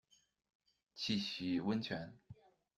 [0.95, 2.17] 去洗温泉